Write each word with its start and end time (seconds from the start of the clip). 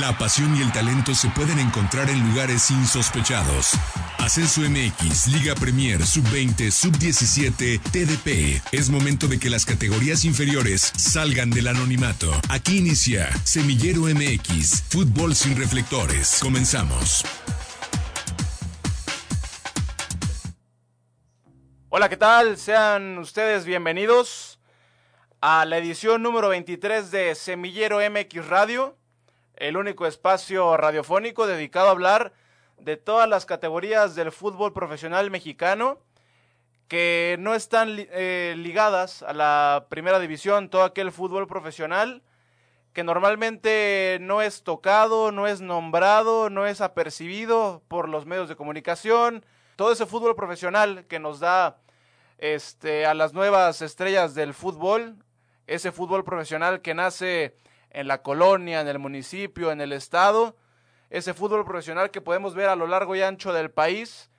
La 0.00 0.18
pasión 0.18 0.56
y 0.56 0.60
el 0.60 0.72
talento 0.72 1.14
se 1.14 1.28
pueden 1.28 1.60
encontrar 1.60 2.10
en 2.10 2.18
lugares 2.28 2.68
insospechados. 2.68 3.74
Ascenso 4.18 4.62
MX, 4.62 5.28
Liga 5.28 5.54
Premier, 5.54 6.04
Sub-20, 6.04 6.72
Sub-17, 6.72 7.80
TDP. 7.92 8.60
Es 8.72 8.90
momento 8.90 9.28
de 9.28 9.38
que 9.38 9.48
las 9.48 9.64
categorías 9.64 10.24
inferiores 10.24 10.80
salgan 10.96 11.50
del 11.50 11.68
anonimato. 11.68 12.32
Aquí 12.48 12.78
inicia 12.78 13.30
Semillero 13.44 14.00
MX, 14.00 14.82
Fútbol 14.88 15.36
sin 15.36 15.56
reflectores. 15.56 16.40
Comenzamos. 16.42 17.24
Hola, 21.88 22.08
¿qué 22.08 22.16
tal? 22.16 22.58
Sean 22.58 23.18
ustedes 23.18 23.64
bienvenidos 23.64 24.58
a 25.40 25.64
la 25.64 25.78
edición 25.78 26.20
número 26.20 26.48
23 26.48 27.12
de 27.12 27.36
Semillero 27.36 28.00
MX 28.10 28.48
Radio, 28.48 28.98
el 29.56 29.76
único 29.76 30.06
espacio 30.06 30.76
radiofónico 30.76 31.46
dedicado 31.46 31.88
a 31.88 31.92
hablar 31.92 32.32
de 32.78 32.96
todas 32.96 33.28
las 33.28 33.46
categorías 33.46 34.14
del 34.14 34.32
fútbol 34.32 34.72
profesional 34.72 35.30
mexicano 35.30 35.98
que 36.88 37.36
no 37.38 37.54
están 37.54 37.96
eh, 37.98 38.54
ligadas 38.56 39.22
a 39.22 39.32
la 39.32 39.86
primera 39.88 40.18
división, 40.18 40.68
todo 40.68 40.84
aquel 40.84 41.12
fútbol 41.12 41.46
profesional 41.46 42.22
que 42.92 43.02
normalmente 43.02 44.18
no 44.20 44.40
es 44.40 44.62
tocado, 44.62 45.32
no 45.32 45.48
es 45.48 45.60
nombrado, 45.60 46.48
no 46.48 46.66
es 46.66 46.80
apercibido 46.80 47.82
por 47.88 48.08
los 48.08 48.24
medios 48.24 48.48
de 48.48 48.54
comunicación, 48.54 49.44
todo 49.74 49.90
ese 49.92 50.06
fútbol 50.06 50.36
profesional 50.36 51.04
que 51.06 51.18
nos 51.18 51.40
da 51.40 51.78
este, 52.38 53.04
a 53.04 53.14
las 53.14 53.32
nuevas 53.34 53.82
estrellas 53.82 54.36
del 54.36 54.54
fútbol, 54.54 55.16
ese 55.66 55.90
fútbol 55.90 56.22
profesional 56.22 56.82
que 56.82 56.94
nace 56.94 57.56
en 57.94 58.08
la 58.08 58.22
colonia, 58.22 58.80
en 58.80 58.88
el 58.88 58.98
municipio, 58.98 59.70
en 59.72 59.80
el 59.80 59.92
estado, 59.92 60.56
ese 61.10 61.32
fútbol 61.32 61.64
profesional 61.64 62.10
que 62.10 62.20
podemos 62.20 62.54
ver 62.54 62.68
a 62.68 62.76
lo 62.76 62.86
largo 62.86 63.14
y 63.14 63.22
ancho 63.22 63.52
del 63.52 63.70
país 63.70 64.30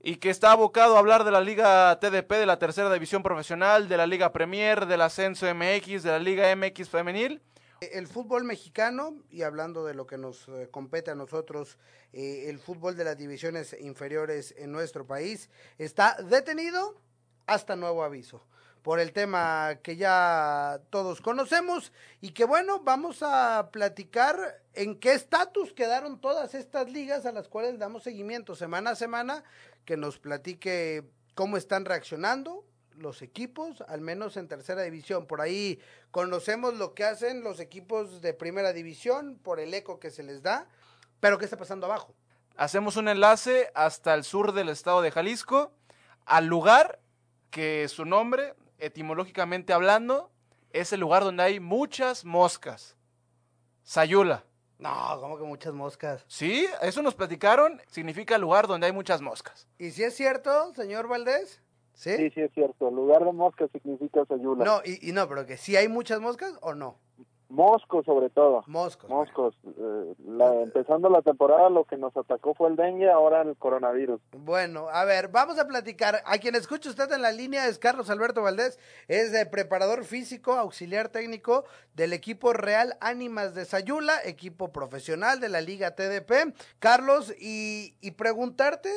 y 0.00 0.16
que 0.16 0.30
está 0.30 0.52
abocado 0.52 0.96
a 0.96 1.00
hablar 1.00 1.24
de 1.24 1.32
la 1.32 1.40
Liga 1.40 1.98
TDP, 2.00 2.32
de 2.32 2.46
la 2.46 2.58
tercera 2.58 2.92
división 2.92 3.22
profesional, 3.22 3.88
de 3.88 3.96
la 3.96 4.06
Liga 4.06 4.32
Premier, 4.32 4.86
del 4.86 5.02
Ascenso 5.02 5.46
MX, 5.52 6.02
de 6.04 6.10
la 6.10 6.18
Liga 6.18 6.54
MX 6.54 6.88
femenil. 6.88 7.42
El 7.80 8.06
fútbol 8.06 8.44
mexicano, 8.44 9.16
y 9.28 9.42
hablando 9.42 9.84
de 9.84 9.94
lo 9.94 10.06
que 10.06 10.16
nos 10.16 10.46
eh, 10.48 10.68
compete 10.70 11.10
a 11.10 11.16
nosotros, 11.16 11.78
eh, 12.12 12.44
el 12.48 12.60
fútbol 12.60 12.96
de 12.96 13.04
las 13.04 13.18
divisiones 13.18 13.76
inferiores 13.80 14.54
en 14.56 14.70
nuestro 14.70 15.04
país, 15.04 15.50
está 15.78 16.16
detenido 16.22 17.00
hasta 17.46 17.74
nuevo 17.74 18.04
aviso 18.04 18.46
por 18.82 18.98
el 18.98 19.12
tema 19.12 19.76
que 19.82 19.96
ya 19.96 20.80
todos 20.90 21.20
conocemos 21.20 21.92
y 22.20 22.30
que 22.30 22.44
bueno, 22.44 22.80
vamos 22.80 23.22
a 23.22 23.70
platicar 23.72 24.62
en 24.74 24.98
qué 24.98 25.12
estatus 25.12 25.72
quedaron 25.72 26.20
todas 26.20 26.54
estas 26.54 26.90
ligas 26.90 27.24
a 27.24 27.32
las 27.32 27.48
cuales 27.48 27.78
damos 27.78 28.02
seguimiento 28.02 28.56
semana 28.56 28.90
a 28.90 28.96
semana, 28.96 29.44
que 29.84 29.96
nos 29.96 30.18
platique 30.18 31.04
cómo 31.34 31.56
están 31.56 31.84
reaccionando 31.84 32.64
los 32.96 33.22
equipos, 33.22 33.82
al 33.82 34.00
menos 34.00 34.36
en 34.36 34.48
tercera 34.48 34.82
división. 34.82 35.26
Por 35.26 35.40
ahí 35.40 35.80
conocemos 36.10 36.74
lo 36.74 36.94
que 36.94 37.04
hacen 37.04 37.42
los 37.42 37.60
equipos 37.60 38.20
de 38.20 38.34
primera 38.34 38.72
división 38.72 39.38
por 39.42 39.60
el 39.60 39.72
eco 39.74 39.98
que 39.98 40.10
se 40.10 40.22
les 40.22 40.42
da, 40.42 40.66
pero 41.20 41.38
¿qué 41.38 41.44
está 41.44 41.56
pasando 41.56 41.86
abajo? 41.86 42.14
Hacemos 42.56 42.96
un 42.96 43.08
enlace 43.08 43.70
hasta 43.74 44.12
el 44.14 44.24
sur 44.24 44.52
del 44.52 44.68
estado 44.68 45.02
de 45.02 45.10
Jalisco, 45.10 45.72
al 46.26 46.46
lugar 46.46 47.00
que 47.50 47.88
su 47.88 48.04
nombre 48.04 48.54
etimológicamente 48.82 49.72
hablando, 49.72 50.30
es 50.72 50.92
el 50.92 51.00
lugar 51.00 51.24
donde 51.24 51.42
hay 51.42 51.60
muchas 51.60 52.24
moscas. 52.24 52.96
Sayula. 53.82 54.44
No, 54.78 55.18
como 55.20 55.38
que 55.38 55.44
muchas 55.44 55.72
moscas. 55.72 56.24
Sí, 56.26 56.66
eso 56.82 57.02
nos 57.02 57.14
platicaron, 57.14 57.80
significa 57.86 58.36
lugar 58.36 58.66
donde 58.66 58.86
hay 58.86 58.92
muchas 58.92 59.20
moscas. 59.20 59.68
¿Y 59.78 59.92
si 59.92 60.02
es 60.02 60.14
cierto, 60.16 60.74
señor 60.74 61.06
Valdés? 61.06 61.62
¿Sí? 61.94 62.16
Sí, 62.16 62.30
sí 62.30 62.40
es 62.40 62.52
cierto. 62.52 62.90
Lugar 62.90 63.24
de 63.24 63.32
moscas 63.32 63.70
significa 63.72 64.24
Sayula. 64.26 64.64
No, 64.64 64.80
y, 64.84 65.08
y 65.08 65.12
no, 65.12 65.28
pero 65.28 65.46
que 65.46 65.56
si 65.56 65.76
hay 65.76 65.88
muchas 65.88 66.20
moscas 66.20 66.54
o 66.62 66.74
no. 66.74 66.98
Moscos 67.52 68.06
sobre 68.06 68.30
todo. 68.30 68.64
Moscos. 68.66 69.10
Moscos. 69.10 69.54
Eh, 69.66 70.14
la, 70.26 70.62
empezando 70.62 71.10
la 71.10 71.20
temporada 71.20 71.68
lo 71.68 71.84
que 71.84 71.98
nos 71.98 72.16
atacó 72.16 72.54
fue 72.54 72.70
el 72.70 72.76
dengue, 72.76 73.10
ahora 73.10 73.42
el 73.42 73.54
coronavirus. 73.58 74.22
Bueno, 74.32 74.88
a 74.90 75.04
ver, 75.04 75.28
vamos 75.28 75.58
a 75.58 75.68
platicar. 75.68 76.22
A 76.24 76.38
quien 76.38 76.54
escucha 76.54 76.88
usted 76.88 77.12
en 77.12 77.20
la 77.20 77.30
línea 77.30 77.66
es 77.66 77.78
Carlos 77.78 78.08
Alberto 78.08 78.40
Valdés, 78.40 78.80
es 79.06 79.32
de 79.32 79.44
preparador 79.44 80.04
físico, 80.04 80.54
auxiliar 80.54 81.10
técnico 81.10 81.64
del 81.94 82.14
equipo 82.14 82.54
Real 82.54 82.96
Ánimas 83.02 83.54
de 83.54 83.66
Sayula, 83.66 84.14
equipo 84.24 84.72
profesional 84.72 85.38
de 85.38 85.50
la 85.50 85.60
Liga 85.60 85.94
TDP. 85.94 86.54
Carlos, 86.78 87.34
y, 87.38 87.94
y 88.00 88.12
preguntarte, 88.12 88.90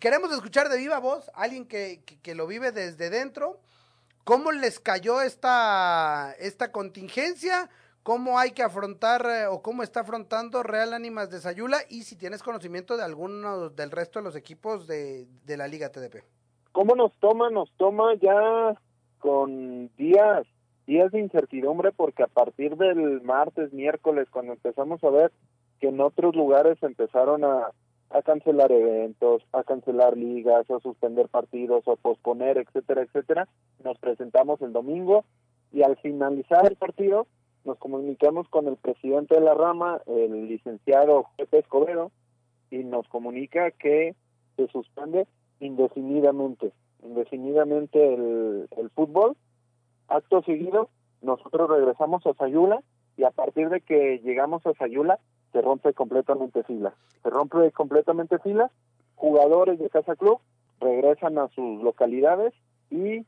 queremos 0.00 0.30
escuchar 0.32 0.68
de 0.68 0.76
viva 0.76 0.98
voz, 0.98 1.30
alguien 1.34 1.66
que, 1.66 2.02
que, 2.04 2.20
que 2.20 2.34
lo 2.34 2.46
vive 2.46 2.72
desde 2.72 3.08
dentro. 3.08 3.58
¿Cómo 4.24 4.52
les 4.52 4.80
cayó 4.80 5.22
esta, 5.22 6.34
esta 6.38 6.72
contingencia? 6.72 7.70
Cómo 8.06 8.38
hay 8.38 8.52
que 8.52 8.62
afrontar 8.62 9.26
eh, 9.26 9.46
o 9.48 9.62
cómo 9.62 9.82
está 9.82 10.02
afrontando 10.02 10.62
Real 10.62 10.92
Ánimas 10.94 11.28
de 11.28 11.40
Sayula 11.40 11.78
y 11.90 12.02
si 12.02 12.14
tienes 12.14 12.40
conocimiento 12.40 12.96
de 12.96 13.02
alguno 13.02 13.68
del 13.70 13.90
resto 13.90 14.20
de 14.20 14.24
los 14.24 14.36
equipos 14.36 14.86
de, 14.86 15.26
de 15.44 15.56
la 15.56 15.66
Liga 15.66 15.90
TDP. 15.90 16.22
¿Cómo 16.70 16.94
nos 16.94 17.12
toma? 17.18 17.50
Nos 17.50 17.68
toma 17.72 18.14
ya 18.14 18.80
con 19.18 19.90
días, 19.96 20.46
días 20.86 21.10
de 21.10 21.18
incertidumbre 21.18 21.90
porque 21.90 22.22
a 22.22 22.28
partir 22.28 22.76
del 22.76 23.22
martes, 23.22 23.72
miércoles, 23.72 24.28
cuando 24.30 24.52
empezamos 24.52 25.02
a 25.02 25.10
ver 25.10 25.32
que 25.80 25.88
en 25.88 26.00
otros 26.00 26.36
lugares 26.36 26.80
empezaron 26.84 27.42
a, 27.42 27.72
a 28.10 28.22
cancelar 28.22 28.70
eventos, 28.70 29.42
a 29.50 29.64
cancelar 29.64 30.16
ligas, 30.16 30.70
a 30.70 30.78
suspender 30.78 31.26
partidos, 31.28 31.88
a 31.88 31.96
posponer, 31.96 32.56
etcétera, 32.58 33.02
etcétera, 33.02 33.48
nos 33.82 33.98
presentamos 33.98 34.62
el 34.62 34.72
domingo 34.72 35.24
y 35.72 35.82
al 35.82 35.96
finalizar 35.96 36.66
el 36.66 36.76
partido 36.76 37.26
nos 37.66 37.78
comunicamos 37.78 38.48
con 38.48 38.68
el 38.68 38.76
presidente 38.76 39.34
de 39.34 39.40
la 39.40 39.54
rama, 39.54 40.00
el 40.06 40.48
licenciado 40.48 41.26
Pepe 41.36 41.58
Escobedo, 41.58 42.12
y 42.70 42.78
nos 42.78 43.06
comunica 43.08 43.70
que 43.72 44.14
se 44.56 44.68
suspende 44.68 45.26
indefinidamente, 45.60 46.72
indefinidamente 47.02 48.14
el, 48.14 48.68
el 48.76 48.90
fútbol. 48.90 49.36
Acto 50.08 50.42
seguido, 50.42 50.88
nosotros 51.20 51.68
regresamos 51.68 52.24
a 52.26 52.34
Sayula 52.34 52.82
y 53.16 53.24
a 53.24 53.30
partir 53.30 53.68
de 53.68 53.80
que 53.80 54.20
llegamos 54.20 54.64
a 54.66 54.74
Sayula 54.74 55.18
se 55.52 55.60
rompe 55.60 55.92
completamente 55.92 56.62
fila. 56.62 56.94
Se 57.22 57.30
rompe 57.30 57.72
completamente 57.72 58.38
fila, 58.38 58.70
jugadores 59.16 59.78
de 59.78 59.90
Casa 59.90 60.14
Club 60.14 60.38
regresan 60.80 61.38
a 61.38 61.48
sus 61.48 61.82
localidades 61.82 62.52
y 62.90 63.26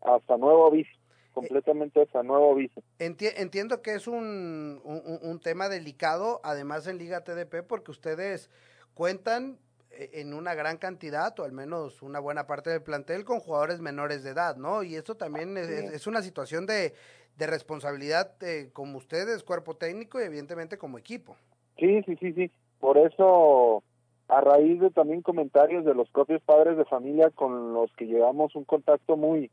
hasta 0.00 0.36
nuevo 0.36 0.66
aviso 0.66 0.97
completamente 1.40 2.02
esa 2.02 2.22
nuevo 2.22 2.52
aviso. 2.52 2.82
entiendo 2.98 3.82
que 3.82 3.94
es 3.94 4.06
un, 4.06 4.80
un, 4.84 5.18
un, 5.22 5.40
tema 5.40 5.68
delicado, 5.68 6.40
además 6.42 6.86
en 6.86 6.98
Liga 6.98 7.24
TDP, 7.24 7.66
porque 7.66 7.90
ustedes 7.90 8.50
cuentan 8.94 9.58
eh, 9.90 10.10
en 10.20 10.34
una 10.34 10.54
gran 10.54 10.76
cantidad, 10.76 11.38
o 11.40 11.44
al 11.44 11.52
menos 11.52 12.02
una 12.02 12.20
buena 12.20 12.46
parte 12.46 12.70
del 12.70 12.82
plantel, 12.82 13.24
con 13.24 13.40
jugadores 13.40 13.80
menores 13.80 14.22
de 14.22 14.30
edad, 14.30 14.56
¿no? 14.56 14.82
Y 14.82 14.96
eso 14.96 15.16
también 15.16 15.56
es, 15.56 15.68
es, 15.68 16.06
una 16.06 16.22
situación 16.22 16.66
de, 16.66 16.94
de 17.36 17.46
responsabilidad 17.46 18.32
eh, 18.42 18.70
como 18.72 18.98
ustedes, 18.98 19.44
cuerpo 19.44 19.76
técnico, 19.76 20.20
y 20.20 20.24
evidentemente 20.24 20.78
como 20.78 20.98
equipo. 20.98 21.36
Sí, 21.78 22.02
sí, 22.04 22.16
sí, 22.16 22.32
sí. 22.32 22.50
Por 22.80 22.98
eso, 22.98 23.82
a 24.28 24.40
raíz 24.40 24.80
de 24.80 24.90
también 24.90 25.22
comentarios 25.22 25.84
de 25.84 25.94
los 25.94 26.08
propios 26.10 26.42
padres 26.42 26.76
de 26.76 26.84
familia 26.84 27.30
con 27.30 27.72
los 27.72 27.92
que 27.94 28.06
llevamos 28.06 28.54
un 28.54 28.64
contacto 28.64 29.16
muy 29.16 29.50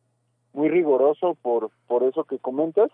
muy 0.55 0.69
riguroso 0.69 1.35
por, 1.41 1.69
por 1.87 2.03
eso 2.03 2.23
que 2.23 2.39
comentas, 2.39 2.89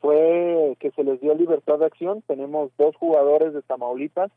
fue 0.00 0.76
que 0.80 0.90
se 0.90 1.04
les 1.04 1.20
dio 1.20 1.34
libertad 1.34 1.78
de 1.78 1.86
acción. 1.86 2.22
Tenemos 2.26 2.70
dos 2.76 2.96
jugadores 2.96 3.54
de 3.54 3.62
Tamaulipas, 3.62 4.30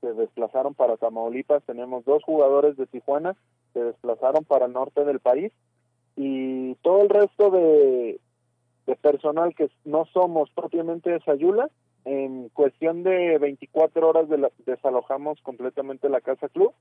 se 0.00 0.12
desplazaron 0.12 0.74
para 0.74 0.96
Tamaulipas, 0.96 1.62
tenemos 1.64 2.04
dos 2.04 2.22
jugadores 2.24 2.76
de 2.76 2.86
Tijuana, 2.86 3.34
se 3.72 3.82
desplazaron 3.84 4.44
para 4.44 4.66
el 4.66 4.72
norte 4.72 5.04
del 5.04 5.20
país. 5.20 5.52
Y 6.16 6.74
todo 6.76 7.02
el 7.02 7.08
resto 7.08 7.50
de, 7.50 8.20
de 8.86 8.96
personal 8.96 9.54
que 9.54 9.70
no 9.84 10.04
somos 10.12 10.50
propiamente 10.50 11.10
de 11.10 11.20
Sayula, 11.20 11.68
en 12.04 12.48
cuestión 12.50 13.02
de 13.02 13.38
24 13.38 14.08
horas 14.08 14.28
de 14.28 14.38
la, 14.38 14.50
desalojamos 14.66 15.40
completamente 15.42 16.08
la 16.08 16.20
casa 16.20 16.48
club 16.48 16.74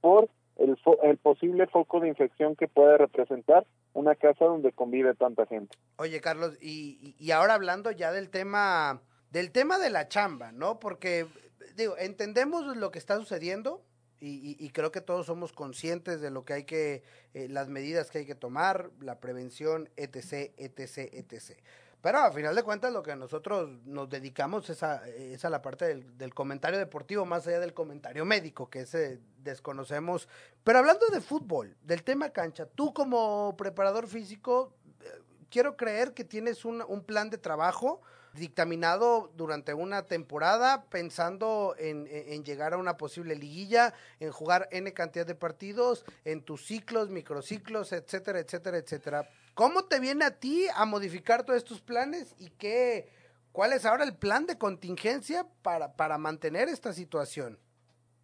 por 0.00 0.28
el, 0.56 0.76
el 1.02 1.16
posible 1.18 1.66
foco 1.66 2.00
de 2.00 2.08
infección 2.08 2.56
que 2.56 2.68
puede 2.68 2.98
representar 2.98 3.66
una 3.92 4.14
casa 4.14 4.44
donde 4.44 4.72
convive 4.72 5.14
tanta 5.14 5.46
gente. 5.46 5.76
Oye, 5.96 6.20
Carlos, 6.20 6.56
y, 6.60 7.16
y 7.18 7.30
ahora 7.30 7.54
hablando 7.54 7.90
ya 7.90 8.12
del 8.12 8.30
tema 8.30 9.00
del 9.34 9.50
tema 9.50 9.78
de 9.78 9.90
la 9.90 10.06
chamba, 10.06 10.52
¿no? 10.52 10.78
Porque 10.78 11.26
digo, 11.74 11.96
entendemos 11.98 12.76
lo 12.76 12.92
que 12.92 13.00
está 13.00 13.18
sucediendo 13.18 13.82
y, 14.20 14.28
y, 14.28 14.64
y 14.64 14.70
creo 14.70 14.92
que 14.92 15.00
todos 15.00 15.26
somos 15.26 15.52
conscientes 15.52 16.20
de 16.20 16.30
lo 16.30 16.44
que 16.44 16.52
hay 16.52 16.64
que, 16.64 17.02
eh, 17.34 17.48
las 17.48 17.68
medidas 17.68 18.10
que 18.10 18.18
hay 18.18 18.26
que 18.26 18.36
tomar, 18.36 18.90
la 19.00 19.18
prevención, 19.18 19.90
etc., 19.96 20.52
etc., 20.56 21.12
etc. 21.12 21.58
Pero 22.04 22.18
a 22.18 22.30
final 22.30 22.54
de 22.54 22.62
cuentas 22.62 22.92
lo 22.92 23.02
que 23.02 23.16
nosotros 23.16 23.70
nos 23.86 24.10
dedicamos 24.10 24.68
es 24.68 24.82
a, 24.82 25.08
es 25.08 25.42
a 25.46 25.48
la 25.48 25.62
parte 25.62 25.86
del, 25.86 26.18
del, 26.18 26.34
comentario 26.34 26.78
deportivo, 26.78 27.24
más 27.24 27.46
allá 27.46 27.60
del 27.60 27.72
comentario 27.72 28.26
médico, 28.26 28.68
que 28.68 28.80
ese 28.80 29.20
desconocemos. 29.38 30.28
Pero 30.64 30.80
hablando 30.80 31.06
de 31.06 31.22
fútbol, 31.22 31.74
del 31.80 32.02
tema 32.04 32.28
cancha, 32.28 32.66
tú 32.66 32.92
como 32.92 33.56
preparador 33.56 34.06
físico, 34.06 34.74
eh, 35.00 35.22
quiero 35.48 35.78
creer 35.78 36.12
que 36.12 36.24
tienes 36.24 36.66
un, 36.66 36.84
un 36.86 37.02
plan 37.04 37.30
de 37.30 37.38
trabajo 37.38 38.02
dictaminado 38.34 39.32
durante 39.34 39.72
una 39.72 40.02
temporada 40.02 40.84
pensando 40.90 41.74
en, 41.78 42.06
en, 42.10 42.44
llegar 42.44 42.74
a 42.74 42.76
una 42.76 42.98
posible 42.98 43.34
liguilla, 43.34 43.94
en 44.20 44.30
jugar 44.30 44.68
N 44.72 44.92
cantidad 44.92 45.24
de 45.24 45.36
partidos, 45.36 46.04
en 46.26 46.42
tus 46.42 46.66
ciclos, 46.66 47.08
microciclos, 47.08 47.92
etcétera, 47.92 48.40
etcétera, 48.40 48.76
etcétera. 48.76 49.30
¿Cómo 49.54 49.84
te 49.84 50.00
viene 50.00 50.24
a 50.24 50.38
ti 50.40 50.66
a 50.74 50.84
modificar 50.84 51.44
todos 51.44 51.58
estos 51.58 51.80
planes 51.80 52.34
y 52.40 52.50
qué, 52.58 53.08
cuál 53.52 53.72
es 53.72 53.86
ahora 53.86 54.02
el 54.02 54.16
plan 54.16 54.46
de 54.46 54.58
contingencia 54.58 55.46
para, 55.62 55.94
para 55.94 56.18
mantener 56.18 56.68
esta 56.68 56.92
situación? 56.92 57.58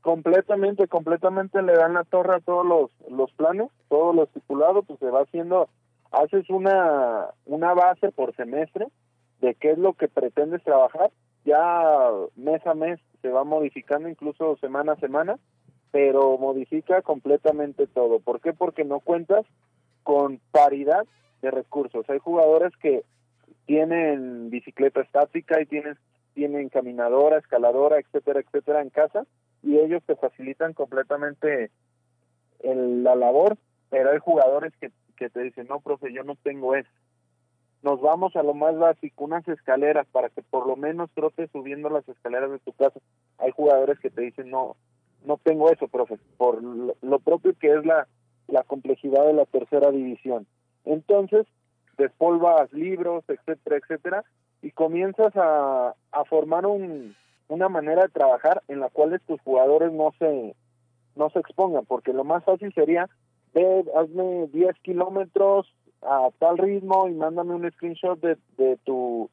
Completamente, 0.01 0.89
completamente 0.89 1.63
le 1.63 1.75
dan 1.75 1.95
la 1.95 2.03
torre 2.03 2.35
a 2.35 2.41
todos 2.41 2.67
los, 2.67 2.91
los 3.09 3.31
planes, 3.33 3.69
todo 3.89 4.13
lo 4.13 4.25
estipulado, 4.25 4.83
pues 4.83 4.99
se 4.99 5.09
va 5.09 5.21
haciendo, 5.21 5.69
haces 6.11 6.51
una, 6.51 7.29
una 7.45 7.75
base 7.75 8.11
por 8.11 8.35
semestre 8.35 8.89
de 9.41 9.55
qué 9.55 9.71
es 9.71 9.79
lo 9.79 9.93
que 9.93 10.09
pretendes 10.09 10.65
trabajar, 10.65 11.13
ya 11.45 12.11
mes 12.35 12.67
a 12.67 12.75
mes 12.75 12.99
se 13.23 13.29
va 13.29 13.45
modificando, 13.45 14.09
incluso 14.09 14.57
semana 14.57 14.93
a 14.93 15.01
semana, 15.01 15.39
pero 15.93 16.39
modifica 16.39 17.03
completamente 17.03 17.87
todo. 17.87 18.19
¿Por 18.19 18.41
qué? 18.41 18.53
Porque 18.53 18.85
no 18.85 18.99
cuentas 18.99 19.47
con 20.11 20.41
paridad 20.51 21.07
de 21.41 21.53
recursos. 21.53 22.05
Hay 22.11 22.19
jugadores 22.19 22.73
que 22.83 23.05
tienen 23.67 24.51
bicicleta 24.51 25.03
estática 25.03 25.61
y 25.61 25.67
tienen, 25.67 25.97
tienen 26.35 26.69
caminadora, 26.69 27.39
escaladora, 27.39 28.01
etcétera, 28.01 28.41
etcétera 28.41 28.83
en 28.83 28.91
casa 28.91 29.25
y 29.63 29.79
ellos 29.79 30.03
te 30.05 30.17
facilitan 30.17 30.73
completamente 30.73 31.71
el, 32.59 33.05
la 33.05 33.15
labor, 33.15 33.57
pero 33.89 34.11
hay 34.11 34.19
jugadores 34.19 34.73
que, 34.81 34.91
que 35.17 35.31
te 35.31 35.43
dicen, 35.43 35.69
no, 35.69 35.79
profe, 35.79 36.13
yo 36.13 36.25
no 36.25 36.35
tengo 36.43 36.75
eso. 36.75 36.91
Nos 37.83 38.01
vamos 38.01 38.35
a 38.35 38.43
lo 38.43 38.53
más 38.53 38.77
básico, 38.77 39.27
unas 39.27 39.47
escaleras 39.47 40.09
para 40.11 40.29
que 40.31 40.43
por 40.43 40.67
lo 40.67 40.75
menos 40.75 41.09
trotes 41.15 41.53
subiendo 41.53 41.89
las 41.89 42.09
escaleras 42.09 42.51
de 42.51 42.59
tu 42.59 42.73
casa. 42.73 42.99
Hay 43.39 43.53
jugadores 43.53 44.01
que 44.01 44.11
te 44.11 44.23
dicen, 44.23 44.51
no, 44.51 44.75
no 45.25 45.37
tengo 45.37 45.71
eso, 45.71 45.87
profe, 45.87 46.19
por 46.37 46.61
lo 46.61 47.19
propio 47.21 47.55
que 47.61 47.75
es 47.75 47.87
la, 47.87 48.09
la 48.51 48.63
complejidad 48.63 49.27
de 49.27 49.33
la 49.33 49.47
tercera 49.47 49.91
división. 49.91 50.47
Entonces, 50.85 51.47
despolvas 51.99 52.73
libros, 52.73 53.25
etcétera, 53.29 53.77
etcétera, 53.77 54.25
y 54.63 54.71
comienzas 54.73 55.35
a, 55.37 55.95
a 56.13 56.25
formar 56.25 56.67
un, 56.67 57.15
una 57.49 57.69
manera 57.69 58.03
de 58.03 58.09
trabajar 58.09 58.63
en 58.69 58.81
la 58.81 58.89
cual 58.89 59.21
tus 59.27 59.41
jugadores 59.43 59.93
no 59.93 60.13
se, 60.19 60.55
no 61.17 61.31
se 61.31 61.41
expongan, 61.41 61.85
porque 61.87 62.13
lo 62.13 62.25
más 62.25 62.45
fácil 62.45 62.73
sería, 62.75 63.09
ve, 63.53 63.85
hazme 63.97 64.47
10 64.53 64.77
kilómetros 64.83 65.73
a 66.03 66.29
tal 66.39 66.59
ritmo 66.59 67.09
y 67.09 67.15
mándame 67.15 67.55
un 67.55 67.71
screenshot 67.71 68.19
de, 68.21 68.39
de 68.57 68.77
tu 68.85 69.29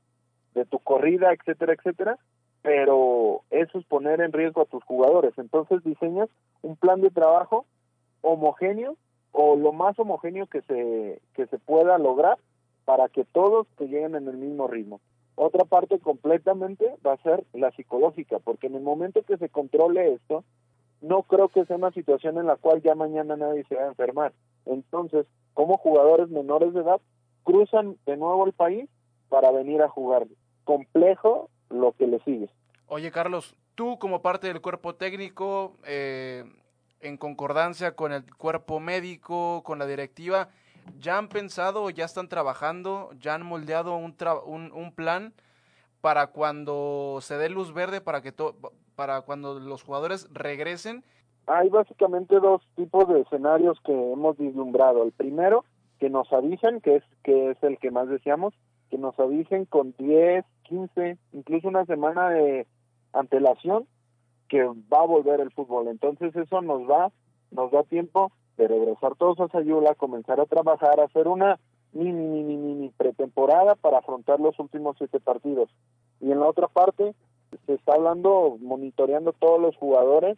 de 0.54 0.66
tu 0.66 0.80
corrida, 0.80 1.32
etcétera, 1.34 1.74
etcétera, 1.74 2.18
pero 2.64 3.42
eso 3.52 3.78
es 3.78 3.86
poner 3.86 4.22
en 4.22 4.34
riesgo 4.34 4.64
a 4.64 4.66
tus 4.66 4.84
jugadores. 4.84 5.34
Entonces 5.38 5.84
diseñas 5.84 6.30
un 6.64 6.76
plan 6.76 7.00
de 7.00 7.12
trabajo 7.12 7.66
homogéneo 8.22 8.98
o 9.32 9.56
lo 9.56 9.74
más 9.74 9.98
homogéneo 10.00 10.48
que 10.48 10.62
se, 10.64 11.22
que 11.34 11.48
se 11.48 11.60
pueda 11.60 11.98
lograr 11.98 12.38
para 12.86 13.10
que 13.10 13.26
todos 13.26 13.68
te 13.78 13.88
lleguen 13.88 14.16
en 14.16 14.28
el 14.28 14.38
mismo 14.38 14.68
ritmo. 14.68 15.02
Otra 15.36 15.66
parte 15.66 16.00
completamente 16.00 16.96
va 17.06 17.14
a 17.14 17.22
ser 17.22 17.44
la 17.54 17.72
psicológica, 17.72 18.40
porque 18.40 18.68
en 18.68 18.76
el 18.76 18.82
momento 18.82 19.22
que 19.24 19.38
se 19.38 19.50
controle 19.50 20.14
esto, 20.14 20.44
no 21.02 21.24
creo 21.24 21.50
que 21.50 21.66
sea 21.66 21.76
una 21.76 21.92
situación 21.92 22.38
en 22.38 22.48
la 22.48 22.56
cual 22.56 22.82
ya 22.82 22.96
mañana 22.96 23.36
nadie 23.36 23.64
se 23.66 23.76
va 23.76 23.84
a 23.84 23.90
enfermar. 23.90 24.34
Entonces, 24.66 25.28
como 25.54 25.78
jugadores 25.78 26.30
menores 26.30 26.74
de 26.74 26.82
edad 26.82 27.00
cruzan 27.44 27.98
de 28.06 28.18
nuevo 28.18 28.46
el 28.46 28.54
país 28.54 28.90
para 29.30 29.52
venir 29.52 29.82
a 29.82 29.90
jugar. 29.90 30.28
Complejo 30.64 31.50
lo 31.70 31.92
que 31.94 32.08
le 32.08 32.20
sigue. 32.24 32.50
Oye, 32.88 33.12
Carlos, 33.12 33.56
tú 33.76 34.00
como 34.00 34.22
parte 34.22 34.48
del 34.48 34.62
cuerpo 34.62 34.96
técnico, 34.96 35.76
eh, 35.86 36.44
en 37.02 37.18
concordancia 37.18 37.96
con 37.96 38.12
el 38.12 38.24
cuerpo 38.36 38.80
médico, 38.80 39.64
con 39.64 39.80
la 39.80 39.86
directiva, 39.86 40.50
ya 41.00 41.18
han 41.18 41.28
pensado, 41.28 41.90
ya 41.90 42.06
están 42.06 42.30
trabajando, 42.30 43.12
ya 43.20 43.36
han 43.36 43.46
moldeado 43.46 43.96
un, 43.98 44.16
un, 44.46 44.72
un, 44.72 44.92
plan 44.92 45.34
para 46.02 46.28
cuando 46.28 47.20
se 47.22 47.38
dé 47.38 47.50
luz 47.50 47.74
verde, 47.74 48.02
para 48.02 48.22
que 48.22 48.34
para 48.96 49.22
cuando 49.22 49.60
los 49.60 49.84
jugadores 49.84 50.28
regresen. 50.34 51.04
Hay 51.46 51.70
básicamente 51.70 52.40
dos 52.40 52.62
tipos 52.76 53.08
de 53.08 53.22
escenarios 53.22 53.80
que 53.84 53.94
hemos 53.94 54.38
vislumbrado. 54.38 55.04
El 55.04 55.12
primero, 55.12 55.66
que 56.00 56.10
nos 56.10 56.32
avisen, 56.34 56.82
que 56.82 56.98
es, 56.98 57.04
que 57.24 57.52
es 57.52 57.64
el 57.64 57.78
que 57.78 57.92
más 57.92 58.10
deseamos, 58.10 58.54
que 58.90 58.98
nos 58.98 59.18
avisen 59.20 59.66
con 59.66 59.94
10, 59.98 60.46
15, 60.64 61.18
incluso 61.34 61.68
una 61.68 61.86
semana 61.86 62.30
de 62.30 62.68
antelación 63.14 63.88
que 64.48 64.64
va 64.64 65.00
a 65.02 65.06
volver 65.06 65.40
el 65.40 65.52
fútbol. 65.52 65.88
Entonces 65.88 66.36
eso 66.36 66.62
nos 66.62 66.82
va, 66.90 67.12
nos 67.52 67.72
da 67.72 67.84
tiempo 67.84 68.32
de 68.58 68.68
regresar 68.68 69.16
todos 69.16 69.40
a 69.40 69.48
Sayula, 69.50 69.96
comenzar 69.96 70.40
a 70.40 70.46
trabajar, 70.46 71.00
hacer 71.00 71.28
una 71.28 71.60
mini, 71.94 72.28
mini, 72.28 72.58
mini 72.58 72.90
pretemporada 72.90 73.76
para 73.76 74.00
afrontar 74.00 74.40
los 74.40 74.58
últimos 74.60 74.98
siete 74.98 75.20
partidos. 75.20 75.70
Y 76.20 76.32
en 76.32 76.40
la 76.40 76.48
otra 76.48 76.68
parte, 76.68 77.14
se 77.66 77.74
está 77.74 77.94
hablando, 77.94 78.58
monitoreando 78.60 79.34
todos 79.34 79.62
los 79.62 79.76
jugadores, 79.78 80.38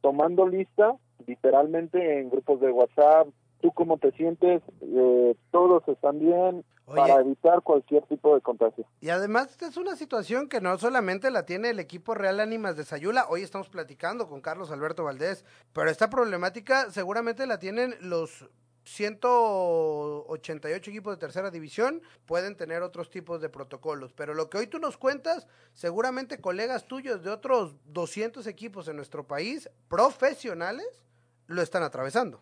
tomando 0.00 0.46
lista, 0.46 0.96
literalmente 1.26 2.20
en 2.20 2.30
grupos 2.30 2.60
de 2.60 2.72
WhatsApp, 2.72 3.28
tú 3.60 3.70
cómo 3.72 3.98
te 3.98 4.10
sientes, 4.12 4.62
eh, 4.80 5.34
todos 5.50 5.86
están 5.88 6.18
bien, 6.18 6.64
para 6.86 7.20
evitar 7.20 7.62
cualquier 7.62 8.04
tipo 8.06 8.34
de 8.34 8.40
contagio. 8.40 8.86
Y 9.00 9.10
además 9.10 9.50
esta 9.50 9.66
es 9.66 9.76
una 9.76 9.96
situación 9.96 10.48
que 10.48 10.60
no 10.60 10.76
solamente 10.78 11.30
la 11.30 11.44
tiene 11.44 11.70
el 11.70 11.80
equipo 11.80 12.14
Real 12.14 12.40
Ánimas 12.40 12.76
de 12.76 12.84
Sayula, 12.84 13.26
hoy 13.28 13.42
estamos 13.42 13.68
platicando 13.68 14.28
con 14.28 14.40
Carlos 14.40 14.70
Alberto 14.70 15.04
Valdés, 15.04 15.44
pero 15.72 15.90
esta 15.90 16.10
problemática 16.10 16.90
seguramente 16.90 17.46
la 17.46 17.58
tienen 17.58 17.94
los 18.00 18.48
188 18.84 20.90
equipos 20.90 21.14
de 21.14 21.20
tercera 21.20 21.50
división 21.50 22.02
pueden 22.26 22.56
tener 22.56 22.82
otros 22.82 23.10
tipos 23.10 23.40
de 23.40 23.48
protocolos, 23.48 24.12
pero 24.12 24.34
lo 24.34 24.50
que 24.50 24.58
hoy 24.58 24.66
tú 24.66 24.78
nos 24.78 24.96
cuentas, 24.96 25.46
seguramente 25.72 26.40
colegas 26.40 26.86
tuyos 26.86 27.22
de 27.22 27.30
otros 27.30 27.76
200 27.92 28.46
equipos 28.46 28.88
en 28.88 28.96
nuestro 28.96 29.24
país, 29.24 29.70
profesionales, 29.88 31.04
lo 31.46 31.62
están 31.62 31.82
atravesando. 31.82 32.40